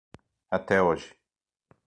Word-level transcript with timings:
Até 0.49 0.81
hoje. 0.81 1.15